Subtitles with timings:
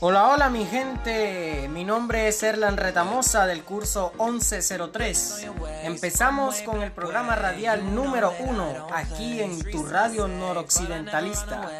[0.00, 5.46] Hola, hola mi gente, mi nombre es Erlan Retamosa del curso 1103.
[5.84, 11.70] Empezamos con el programa radial número 1 aquí en tu radio noroccidentalista.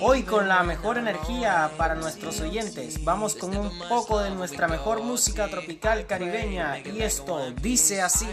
[0.00, 5.02] Hoy con la mejor energía para nuestros oyentes, vamos con un poco de nuestra mejor
[5.02, 8.26] música tropical caribeña y esto dice así.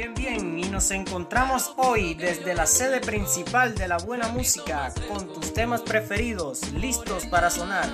[0.00, 5.30] Bien, bien, y nos encontramos hoy desde la sede principal de la buena música con
[5.30, 7.86] tus temas preferidos listos para sonar,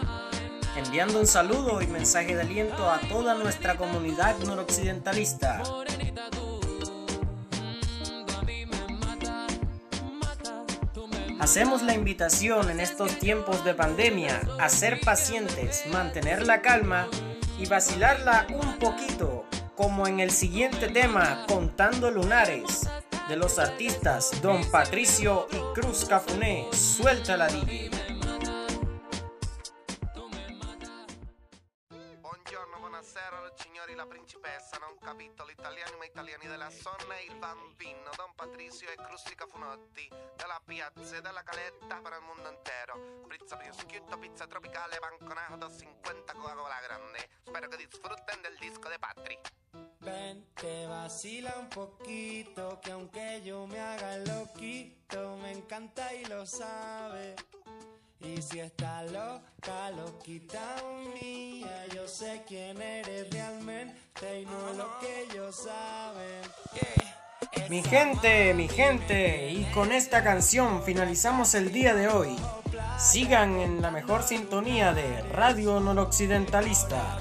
[0.77, 5.65] enviando un saludo y mensaje de aliento a toda nuestra comunidad noroccidentalista.
[11.41, 17.09] Hacemos la invitación en estos tiempos de pandemia a ser pacientes, mantener la calma
[17.59, 19.45] y vacilarla un poquito
[19.77, 22.89] como en el siguiente tema Contando Lunares
[23.29, 26.67] de los artistas Don Patricio y Cruz Cafuné.
[26.73, 28.06] Suelta la DJ.
[32.97, 38.33] Buonasera, signori, la principessa, non capito l'italiano ma italiani della zona e il bambino, Don
[38.35, 43.27] Patricio e Crussi Cafunotti, della piazza e della caletta per il mondo intero.
[43.29, 47.29] Pizza prosciutto, pizza tropicale, banconato 50 Coca-Cola grande.
[47.45, 49.39] Spero che disfrutten del disco de Patri.
[49.99, 56.47] Ven, te vacila un poquito, que aunque yo me haga loquito, me encanta y lo
[56.47, 57.56] sabe.
[58.27, 60.77] Y si está loca, loquita
[61.15, 66.43] mía, yo sé quién eres realmente y no lo que ellos saben.
[67.71, 72.37] Mi gente, mi gente, y con esta canción finalizamos el día de hoy.
[72.99, 77.19] Sigan en la mejor sintonía de Radio Noroccidentalista.